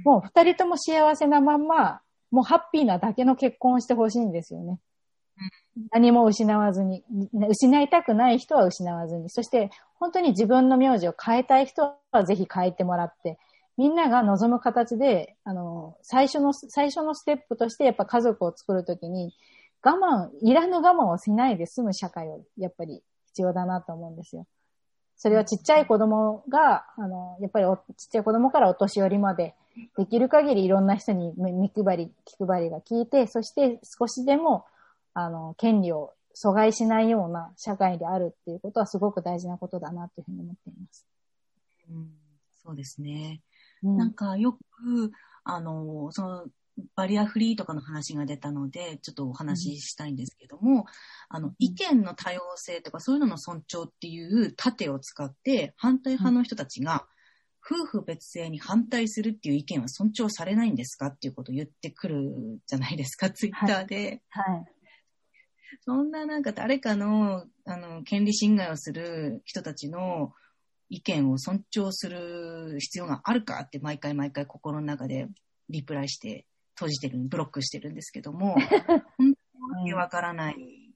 [0.03, 4.79] もう二人とも幸せなまんま、もうハッピーなだけの結婚をしてほしいんですよね。
[5.91, 7.03] 何も失わずに、
[7.49, 13.37] 失いたくない人は失わずに、そして本当に自分の名字を変えたい人はぜひ変えてもらって、
[13.77, 19.33] みんなが望む形で、あの、最初の、最初のステップとしてやっぱ家族を作るときに、
[19.83, 24.45] 我慢、いらぬ我慢をしないで済む社会をやっぱり必要だなと思うんですよ。
[25.15, 27.65] それはちっちゃい子供が、あの、やっぱり
[27.97, 29.55] ちっちゃい子供からお年寄りまで、
[29.97, 34.65] できる限りいろんな人に見配り、気配りが効いて、そして少しでも
[35.13, 41.05] あの、権利を阻害しないような社会であるっていうことはすごく大事なことだなというふうに思っています。
[41.89, 42.09] うん、
[42.63, 43.41] そうですね。
[43.83, 45.11] うん、なんかよく、
[45.43, 46.45] あの、その、
[46.95, 50.83] バリアフリーとかの話が出たので、ちょっとお話ししたいんですけども、うん、
[51.29, 57.07] あの、意見の多様性とかそういうのの尊重っていう盾を使って、反対派の人たちが、
[57.63, 64.23] 夫婦別姓に反対するっていう意見は尊重されないんですかっていうことを言ってくるじゃないですか、ツイッターで。
[64.29, 64.65] はい、はい
[65.79, 70.33] そんななんか誰かの、あの、権利侵害をする人たちの
[70.89, 75.29] 意見を尊重する必要があるかって毎回毎回心の中で
[75.69, 78.55] リプライして閉じてる、ブロックしてるんですけども、
[79.17, 79.33] 本
[79.75, 80.93] 当にわからない、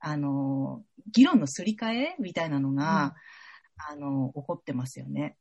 [0.00, 3.14] あの、議論のすり替えみたいなのが、
[3.90, 5.36] うん、あの、起こってますよね。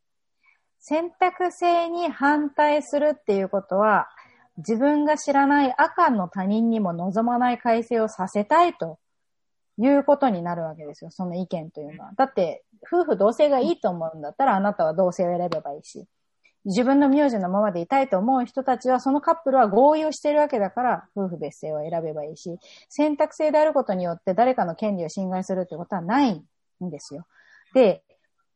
[0.79, 4.07] 選択制に反対するっていうことは、
[4.57, 8.99] 自分が知らない赤の他人にも望まない改正をさせたいと
[9.77, 12.11] いうことになるわけですよ、その意見というのは。
[12.15, 16.07] だって、夫婦同姓がいいと思うんだったら、あなたは同姓を選べばいいし、
[16.65, 22.57] 自分の名字のままでいたいと思う人たちは、そのカップルは合意をしているわけだから、夫婦別姓を選べばいいし、
[22.89, 27.25] 選択制であることによって誰かの権利を侵害するってことはないんですよ。
[27.73, 28.03] で、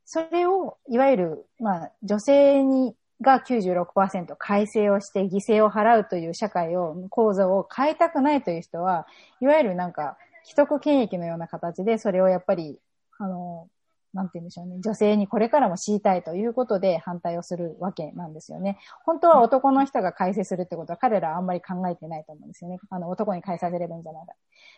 [0.04, 9.08] それを、いわゆる、まあ、女性に、が96%改正をして犠牲を払うという社会を、構造を変えたくないという人は、
[9.40, 12.80] いわゆるなんか、既得権益のような形で、それをやっぱり、
[13.20, 13.70] あの、
[14.14, 18.78] なんて言うんでしょうね、女性にこれからも強いたいということで反対をするわけなんですよね。
[19.06, 22.80] 本当は男の人が改正するってことは彼らはあんまり考えてないと思うんですよね。
[22.90, 24.34] あの、男に改させればいいんじゃないか。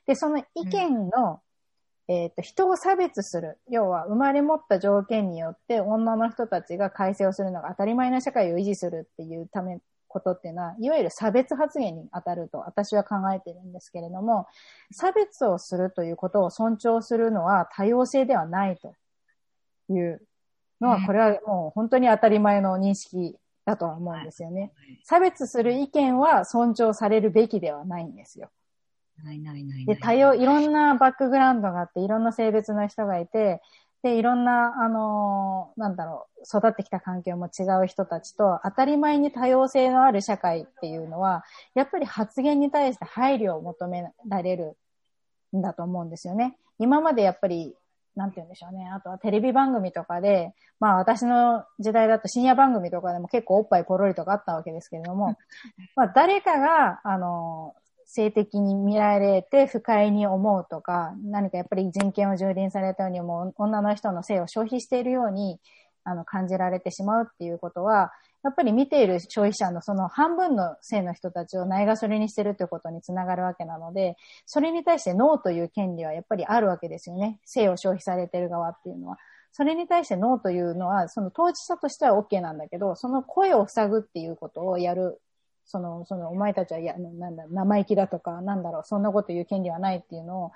[0.05, 1.41] で、その意見の、
[2.07, 3.57] えっ、と、人を差別する。
[3.69, 9.79] 要は、生まれ持った条件によって女の人たちが改正をするのが当たり前な社会を維持するっていうため、
[10.13, 14.47] ことっていうのは、いわゆる差別発言に当たると私は考えてるんですけれども、
[14.91, 18.93] 差別をするということを尊重するのは多様性ではないと
[19.89, 20.21] いう
[20.79, 23.35] のは、これはもう本当に当たり前の認識
[23.65, 24.71] だとは思うんですよね。
[25.03, 28.49] 差別する意見は尊重されるべきではないんですよ。
[29.23, 33.61] ないないないで、多様、いろんなバックグラウンドがあって、いろんな性別の人がいて、
[34.01, 44.77] で、いろんな、あのー、なんだろう、育ってきた環境も違う人たちと、当たり前に多様性のある社会っていうのは、やっぱり発言に対して配慮を求められる
[45.55, 46.57] んだと思うんですよね。
[46.79, 47.75] 今までやっぱり
[48.15, 48.87] なんて言うんでしょうね。
[48.93, 55.35] あとはテレビ番組とかで、まあ私の時代だと深夜番組とかでも結構おっぱいポロリとかあったわけですけれども、
[55.95, 57.75] まあ誰かが、あの、
[58.15, 65.59] 性的に見られて不快に思うとか、何かやっぱり人権を蹂躙されたようにもう女の人の性を消費しているように、
[66.03, 68.11] あの、感じられてしまうっていうことは、
[68.43, 77.39] やっぱり見ている消費者のその半分の性の人たちをないがそれにしてるということにつながるわけなので、それに対してノーという権利はやっぱりあるわけですよね。
[77.45, 79.17] 性を消費されてる側っていうのは。
[79.53, 85.19] それに対してノーというのは、その当事者としては OK なんだけど、その声を塞ぐっていうことをやる。
[85.65, 90.51] その、その、お前たちは、や、なんだ、生意気だとか、なんだろう、そんなこと言う権利はないっていうのを、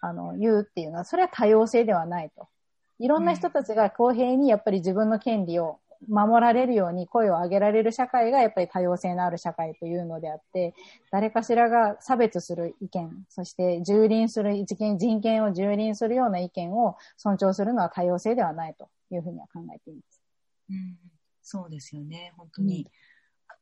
[0.00, 2.48] あの、言うっていうのは、それは多様性ではないと。
[2.98, 10.74] いろんな人たちが公平にやっぱり自分の権利を守られるように声を上げられる社会がやっぱり多様性のある社会というのであって、
[11.10, 20.20] 誰かしらが差別する意見、そして蹂躙する一見、人権を蹂躙するような意見を尊重するのは多様性ではないというふうには考えています。
[20.70, 20.96] うん、
[21.42, 22.82] そうですよね、本当に。
[22.82, 22.90] うん、あ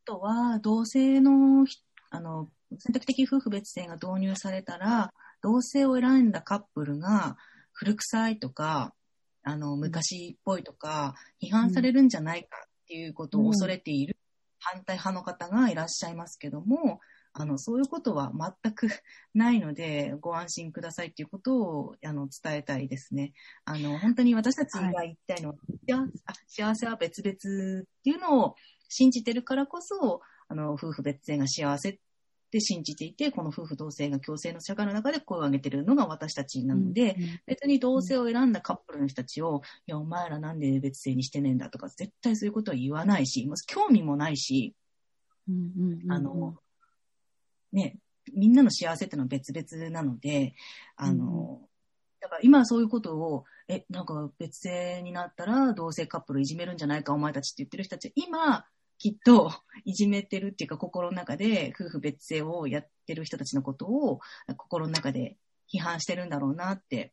[0.06, 1.66] とは、同性の、
[2.10, 7.36] あの、選択的夫婦別姓が導入されたら、同性を選んだカップルが
[7.72, 8.94] 古臭いとか、
[9.42, 14.16] あの、昔っぽいとか、批判されるんじゃないかっていうことを恐れている
[14.60, 17.00] 反対派の方がいらっしゃいますけども、
[17.32, 18.88] あの、そういうことは全く
[19.34, 23.34] ないので、ご安心くださいっていうことを、あの、伝えたいですね。
[23.66, 26.10] あの、本当に私たちが言いたいのは、はい、
[26.48, 28.56] 幸せは別々っていうのを
[28.88, 31.98] 信じてるからこそ、あの、夫婦別姓が幸せっ
[32.46, 44.74] って信じていて、この夫婦同姓が共生の社会の中で声を上げてるのが私たちなので、うんうん、別に同性を選んだカップルの人たちを、いや、お前らなんで別姓にしてねえんだとか、絶対そういうことは言わないし、興味もないし、
[46.08, 46.56] あの、
[47.72, 47.98] ね、
[48.32, 50.54] みんなの幸せってのは別々なので、
[50.96, 51.68] あの、うん、
[52.20, 58.64] だから今そういうことを、え、なんか別姓になったら同性カップルいじめるんじゃないかお前たちって言ってる人たち、今、
[58.98, 59.52] きっと
[59.84, 64.20] いじめてるっていうか心の中で夫婦別姓をやってる人たちのことを
[64.56, 65.36] 心の中で
[65.72, 67.12] 批判してるんだろうなって、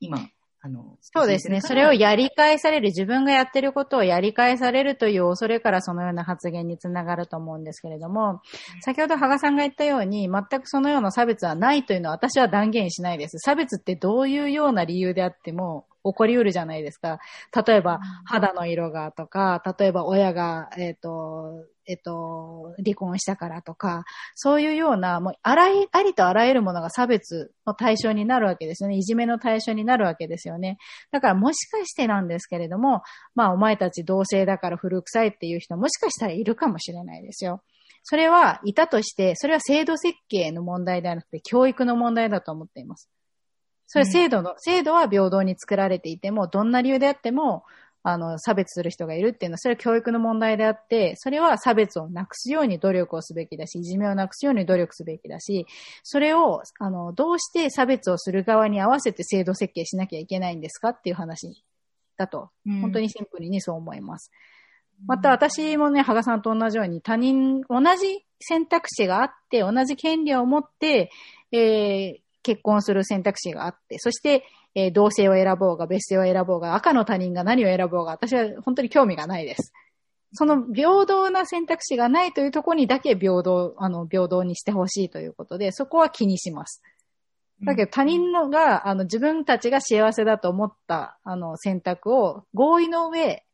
[0.00, 0.18] 今、
[0.64, 1.60] あの、そうですね。
[1.60, 8.40] それをやり返される、自分がやってることをやり返されるという恐れからそのような発言につながると思うんですけれども、
[8.80, 13.38] 先ほど羽賀さんが言ったように、全くそのような差別はないというのは私は断言しないです。
[13.38, 17.18] 差別ってどういうような理由であっても、起こりうるじゃないですか。
[17.66, 28.96] 例えば、肌の色がとか、例えば親が、えっ、ー、と、えっ、ー、と、離婚したからとか、そういうような、もう、あらい、ありとあらゆるものが差別の対象になるわけですよね。
[28.96, 30.78] いじめの対象になるわけですよね。
[31.10, 33.02] だから、もしかしてなんですけれども、
[33.34, 37.62] まあ、お前たち同性だから古臭いっていう人もしかしたらいるかもしれないですよ。
[38.04, 43.08] それはいたとして、それは制度設計の問題ではなくて、教育の問題だと思っています。
[43.86, 47.64] それ制度の、うん、制度は平等に作られていても、どんな理由であっても、
[48.04, 55.66] あの、差別する人がいるっていうのは、それは教育の問題であって、それは差別をなくすように努力をすべきだし、いじめをなくすように努力すべきだし、
[56.02, 61.62] それを、あの、どうして差別をする側に合わせて制度設計しなきゃいけないんですかっていう話
[62.16, 64.32] だと、本当にシンプルにそう思います。
[65.00, 71.12] うん、また私もね、羽賀さんと同じように他人、同じ選択肢があって、同じ権利を持って、
[71.52, 74.44] えー、結婚する選択肢があって、そして、
[74.74, 79.72] えー同性を選ぼうが別姓を選ぼうが赤の他人が何を選ぼうが私は本当に興味がないです。
[80.34, 86.82] その平等な選択肢がないというところにだけ平等、あの、平等にしてほしいということで、そこは気にします。
[87.64, 93.44] だけど他人のが、あの、自分たちが幸せだと思った、あの、選択を合意の上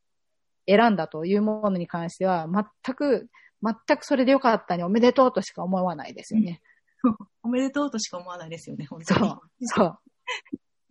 [0.68, 3.28] 選んだというものに関しては、全く、
[3.60, 6.62] 全くそれでよかったにおめでとうとしか思わないですよね。
[7.42, 9.20] おめでとうとしか思わないですよね、本当に。
[9.20, 9.98] そう、そう。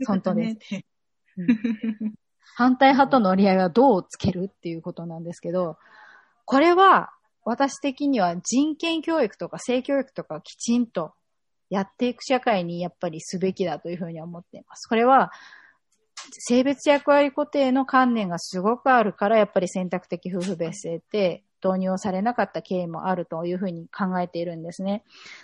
[0.05, 0.83] 本当ですす。
[2.55, 5.77] 反対派との折り合いはどうつけるっていうことなんですけど、
[6.45, 7.11] これは
[7.45, 11.13] 私的には人権教育とか性教育とかきちんと
[11.69, 14.87] やっていく社会にやっぱりすべきだというふうに思っています。
[14.87, 15.31] これは
[16.31, 25.03] 性別役割固定の観念がすごくあるからやっぱり選択的夫婦別姓って導入をされなかった経緯もあるというふうに考えているんですね。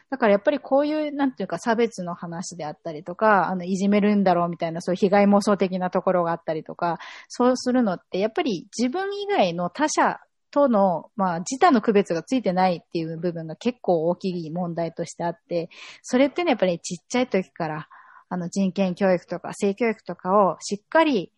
[0.09, 10.19] だからやっぱりこういう、なんていうか差別の話であったりとか、あの、いじめるんだろうみたいな、そういう被害妄想的なところがあったりとか、そうするのって、やっぱり自分以外の他者
[10.51, 15.69] との、まあ、自他の区別がついてないっていう部分が結構大きい問題としてあって、
[16.03, 17.87] それってね、やっぱりちっちゃい時から、
[18.29, 21.31] あの、人権教育とか性教育とかをしっかり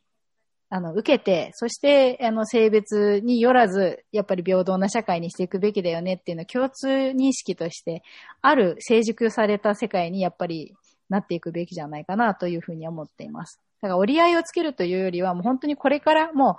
[0.76, 8.04] あの、受けて、そして、あの、性別によらず、やっぱり平等な社会にしていくべきだよねっていうのを共通認識として、
[8.42, 10.76] ある成熟された世界にやっぱり
[11.08, 13.62] なっていくべきじゃないかなというふうに思っています。
[13.82, 16.56] だから折り合いをつけるというよりは、もう本当にこれからもう、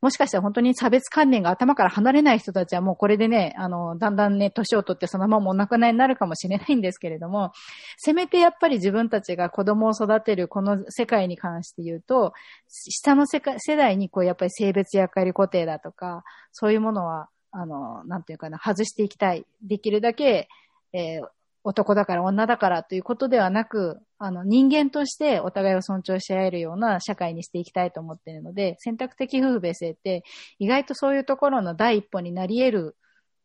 [0.00, 7.52] もしかしたら本当に差別観念が頭から離れない人たちはもうこれでね、あの、だんだんね、年を取ってそのままお亡くなりになるかもしれないんですけれども、
[7.98, 12.32] せめてやっぱり自分たちが子供を育てるこの世界に関して言うと、
[12.68, 19.44] 下の世界世代にこうやっぱり性別役割固定だとか、そういうものは、あの、なんていうかな、外していきたい。
[19.62, 20.48] できるだけ、
[20.92, 21.28] えー
[21.62, 30.22] 男だから女だからということではなく、あの、人間としてお互いを尊重し合えるような社会にしていきたいと思っているので、選択的夫婦別姓って、
[30.58, 32.96] 意外とそういうところの第一歩になり得る、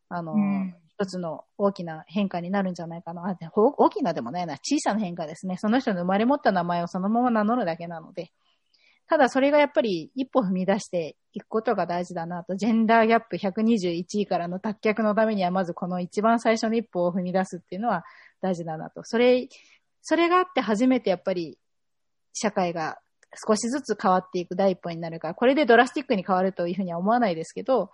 [0.10, 3.38] あの、うん一つの大きな変化になるんじゃないかな。
[3.54, 4.54] 大きなでもないな。
[4.54, 5.58] 小さな変化ですね。
[5.58, 8.32] その人の生まれ持った名前をそのまま名乗るだけなので。
[9.08, 12.56] ただそれがやっぱり一歩踏み出していくことが大事だなと。
[12.56, 18.04] ジェンダーギャップ121位からの脱却のためにはまずこの一番最初の一歩を踏み出すっていうのは
[18.42, 19.04] 大事だなと。
[19.04, 19.48] それ、
[20.02, 21.58] それがあって初めてやっぱり
[22.34, 22.98] 社会が
[23.48, 27.92] 少しずつ変わっていく第一歩になるから、これでドラスティックに変わるというふうには思わないですけど、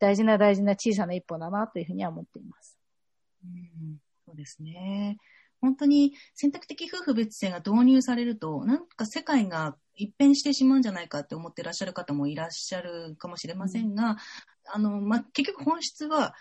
[0.00, 2.78] 大事な大事な小さな一歩だなというふうには思っています。
[3.44, 5.18] うんそうですね。
[5.60, 14.16] 本当に選択的夫婦別姓が導入されると、なんか世界が一変してしまうんじゃないかって思ってらっしゃる方もいらっしゃるかもしれませんが、
[14.72, 16.34] あの、まあ、結局本質は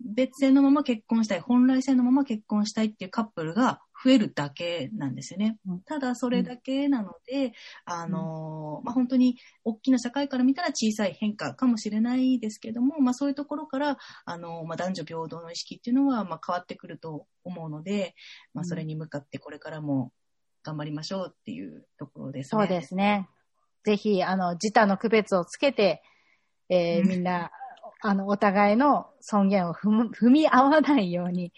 [0.00, 5.58] 別姓のまま結婚したい、本来性のまま結婚したいっていうカップルが増えるだけなんですよね。
[5.66, 5.80] うん。
[5.80, 7.52] ただそれだけなので、
[7.84, 18.14] あの、まあ、本当に大きな社会から見たら小さい変化かもしれないですけども、まあ、そういうところから、あの、まあ、男女平等の意識っていうのは、まあ、変わってくると思うので、
[18.54, 20.12] まあ、それに向かってこれからも
[20.68, 22.60] 頑張りましょうっていうところですね。
[22.60, 23.28] そうですね。
[23.84, 26.02] ぜひ、あの、自他の区別をつけて、
[26.68, 27.50] えーうんみんな、
[28.02, 31.52] あの、お互いの尊厳を踏 み合わないように、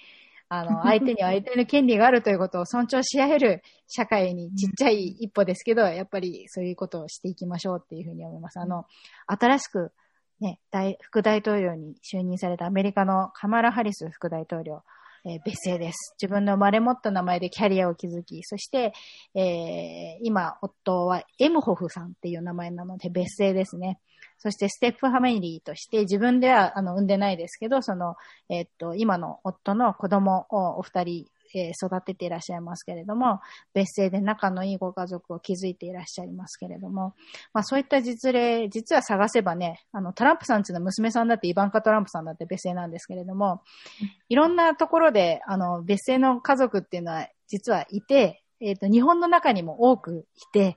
[0.48, 8.61] あの、 相手には相手の権利があるということを尊重し合える社会にちっちゃい一歩ですけど、やっぱりそういうことをしていきましょうっていうふうに思います。
[8.61, 8.86] あの、
[9.26, 9.92] 新しく、
[10.38, 14.84] ね、大副大統領に就任されたアメリカのカマラ・ハリス副大統領、
[15.25, 16.14] えー別姓です。
[16.21, 18.93] 自分の生まれ持った名前でキャリアを築き、そして、
[19.35, 23.99] えー今、夫はエムホフさんっていう名前なので別姓ですね。
[24.39, 28.16] そして、ステップファミリーとして、自分では、あの、産んでないですけど、その、
[28.49, 33.40] えーっと、今の夫の子供をお二人、えー育てていらっしゃいますけれども、
[33.74, 37.14] 別姓で仲のいいご家族を築いていらっしゃいますけれども、
[37.53, 43.62] まあそういった実例、実は探せばね、あの、トランプさんちの娘さんだってイバンカ・トランプさんだって別姓なんですけれども、
[44.28, 50.76] いろんなところで、あの、別姓の家族っていうのは実はいて、えっ、と、日本の中にも多くいて、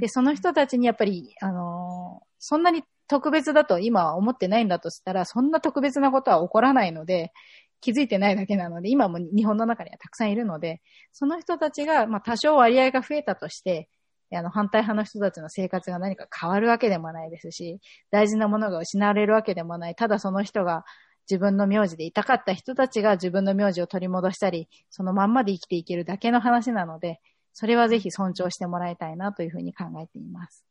[0.00, 7.32] で、その人たちにやっぱり、あのーそんなに特別だと今は思ってないんだとしたら、そんな特別なことは起こらないので、
[7.80, 10.80] 気づいてないだけなので、今も日本の中にはたくさんいるので、
[11.12, 13.88] その人たちが、まあ多少割合が増えたとして、
[14.32, 19.94] あの、反対派の人たちの生活が何か変わるわけでもないですし、大事なものが失われるわけでもない。
[19.94, 20.84] ただその人が
[21.28, 27.20] 自分の名字でいたかった人たちが自分の名字を取り戻したり、そのまんまで生きていけるだけの話なので、
[27.52, 30.69] それはぜひ尊重してもらいたいなというふうに考えています。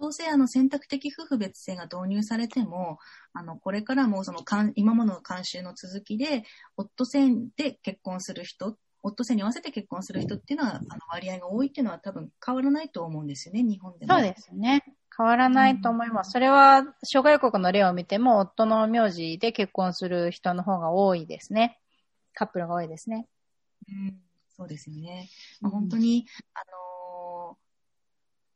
[0.00, 2.98] どうせあの選択的夫婦別姓が導入されても、
[3.34, 4.40] あの、これからもその
[4.74, 6.44] 今までの慣習の続きで、
[6.76, 14.14] 夫姓で結婚する人っオットセイに合わせて結婚する人っていうのは、あの割合が多いっていうのは多分変わらないと思うんですよね、日本でも。
[14.14, 14.84] そうですね。
[15.16, 16.32] 変わらないと思います。
[16.32, 21.78] それは、諸外国の例を見ても、夫の名字で結婚する人の方が多いですね。
[22.34, 23.26] カップルが多いですね。
[23.88, 24.20] うん、
[24.54, 25.28] そうですよね。
[25.60, 26.89] まあ、本当に、あのー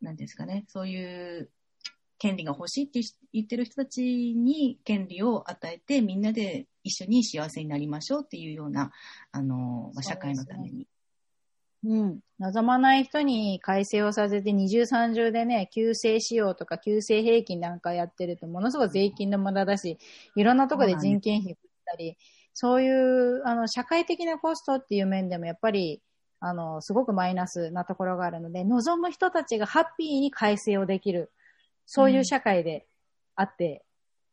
[0.05, 1.51] なんですかね、そういう
[2.19, 3.01] 権利が欲しいって
[3.33, 8.93] 言ってる人たちに権利を与えて、みんなで一緒に幸せになりましょうっていうような、
[9.33, 10.87] あのーまあ、社会のために。
[11.85, 12.21] うん。
[12.39, 19.99] 望まない人に改正をさせて二重三重でね、救済使用とか救済平均なんかやってるとものすごい税金の無駄だし、
[20.35, 22.17] いろんなところで人件費振ったり、
[22.55, 26.01] そういう、あの、社会的なコストっていう面でもやっぱり、
[26.47, 31.33] あの、すごくマイナスなところがあるので、望む人たちがハッピーに改正をできる、
[31.87, 32.87] そういう社会で
[33.35, 33.83] あって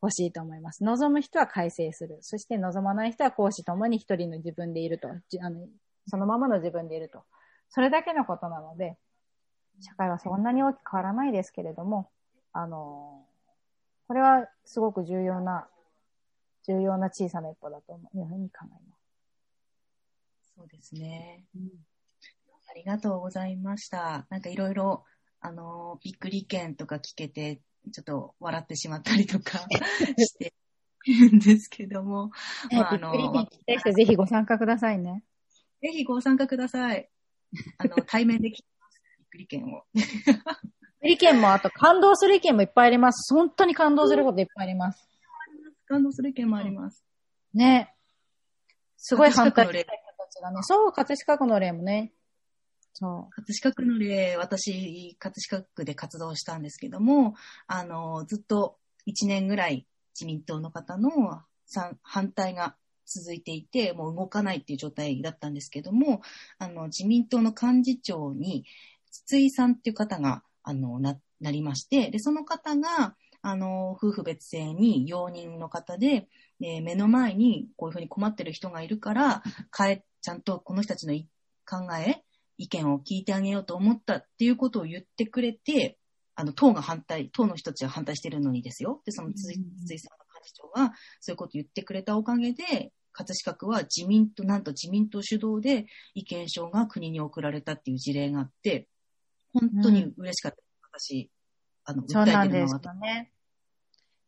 [0.02, 0.84] ほしいと思います。
[0.84, 2.18] 望む人は改正する。
[2.20, 5.08] そして望まない人は講師ともに一人の自分でいると。
[5.30, 5.66] じあの
[6.08, 7.24] そのままの自分でいると。
[7.70, 8.98] それだけのことなので、
[9.80, 12.10] 社会はそんなに大きく変わらないですけれども、
[12.52, 13.26] あの、
[14.10, 15.66] これはすごく重要な、
[16.68, 19.02] 重要な小さな一歩だというふうに考えます。
[20.58, 21.46] そうですね。
[22.72, 24.26] ありがとうございました。
[24.30, 25.04] なんかいろいろ、
[25.42, 27.60] あの、びっくり意見とか聞けて、
[27.92, 29.60] ちょっと笑ってしまったりとか
[30.18, 30.54] して
[31.06, 32.32] るんですけども、
[32.72, 35.22] まあ、あの、びっくり意見聞きたい人ぜひご参加くださいね。
[35.82, 37.10] ぜひご参加ください。
[37.78, 39.02] あの、 対面で聞きます。
[39.20, 39.84] びっくり意見を。
[39.94, 40.12] びっく
[41.04, 43.34] り意見も、あと感動する意見もいっぱいあります。
[43.34, 45.10] 本当に感動することいっぱいあります。
[45.88, 47.04] 感動する意見もあります。
[47.54, 47.94] ね。
[48.96, 50.60] すごい反対した人たちがね。
[50.62, 52.14] そう、葛飾区の例もね。
[53.02, 53.30] そう。
[53.32, 57.34] 葛飾区の例、私、葛飾区で活動したんですけども、
[57.66, 58.78] あの、ずっと
[59.08, 61.42] 1年ぐらい自民党の方の
[62.04, 62.76] 反対が
[63.08, 66.22] 続いていて、もう動かないっていう状態だったんですけども、
[66.60, 68.66] あの、自民党の幹事長に、
[69.10, 76.28] 筒井さんっていう方が、あの、な、なりまして、で、その方が、あの、夫婦別姓に容認の方で、
[76.60, 79.42] で目の前にこういうふうに困ってる人がいるから、
[79.76, 81.16] 変え、ちゃんとこの人たちの
[81.66, 82.24] 考え、
[82.62, 85.98] 意見を聞いてあげようと思ったっていうことを言ってくれて、
[86.36, 89.02] あの、党が反対、党の人たちが反対してるのにですよ。
[89.04, 98.88] で、その筒井うんうん筒井さんの幹事長が、そういうことを言ってくれたおかげで、葛飾区は自民党、なんと自民党主導で意見書が国に送られたっていう事例があって、
[99.54, 100.58] 本当に嬉しかった。
[101.00, 101.32] 私、
[101.84, 102.96] あの、そう訴なんですえてるのは。
[102.96, 103.32] よね。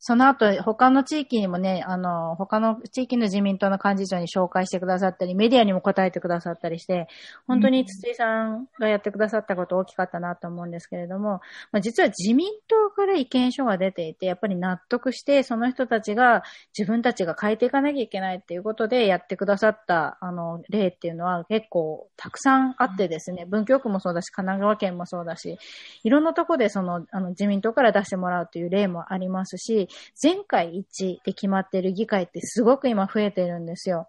[0.06, 7.08] その後、他の地域にもね、あの、他の地域の自民党の幹事長に紹介してくださったり、メディアにも答えてくださったりして、
[7.48, 11.40] 本当に筒井さんがやってくださったこと大きかったなと思うんですけれども、
[11.72, 16.44] まあ、実は自民党から意見書が出ていて、やっぱり納得して、その人たちが
[16.78, 25.58] 自分たちが変えていかなきゃいけないっていうことでやってくださった、あの、例っていうのは結構たくさんあってですね、文京区もそうだし、神奈川県もそうだし、
[26.04, 34.08] いろんなところでその、あの、自民党から出してもらうという例もありますし、全会一致で決まっている議会ってすごく今増えてるんですよ。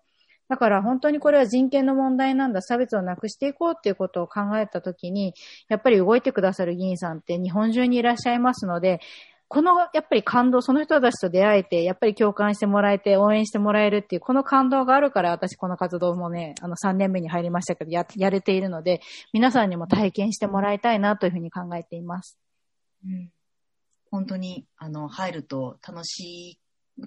[0.49, 5.35] だから本当にこれは人権の問題なんだ、差別をなくしていこうっていうことを考えたときに、
[5.69, 9.01] やっぱり動いてくださる議員さんって日本中にいらっしゃいますので、
[9.49, 19.01] このやっぱり感動、その人たちと出会えて、やっぱり共感してもらえて、応援してもらえるっていう、この感動があるから、私この活動もね、あの3年目に入りましたけど、や、やれているので、
[19.33, 22.39] 皆さんにも体験してもらいたいなというふうに考えています。
[23.05, 23.31] うん
[24.15, 26.59] 本当に、あの、入ると楽しい、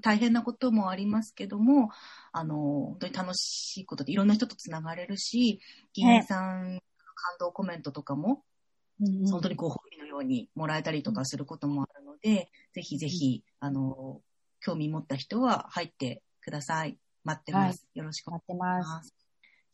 [0.02, 1.90] 大変なこともありますけども、
[2.34, 5.62] あの、本当に楽しいことでいろんな人とつながれるし、
[5.94, 6.80] 議員さんの
[7.16, 8.44] 感動コメントとかも、
[9.32, 14.20] 本当にご褒美のようにもらえたりとかすることもあるので、ぜひぜひ、あの、
[14.60, 16.98] 興味持った人は入ってください。
[17.24, 17.88] 待ってます。
[17.94, 19.27] よろしくお願いします。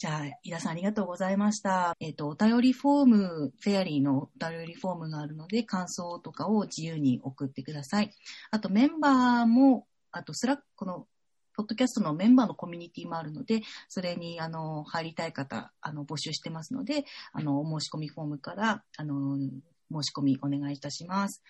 [0.03, 1.95] じゃあ、井田さんありがとうございました。
[2.01, 8.11] えっ、と、お便りフォーム、フェアリーのお便りフォームがあるので、感想とかを自由に送ってください。
[8.51, 11.07] あと、メンバーも、あと、 Slack、この、
[11.55, 21.41] ポッドキャストのメンバーのコミュニティもあるので、それに、あの、入りたい方、あの、募集してますので、あの、お申し込みフォームから、あの、申し込みお願いいたします。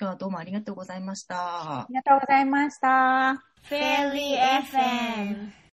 [0.00, 1.86] 今日はどうもありがとうございましたあ。
[1.90, 3.44] りがとうございました。
[3.68, 5.58] Fairy FM